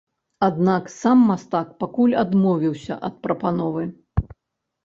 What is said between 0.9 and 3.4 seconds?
сам мастак пакуль адмовіўся ад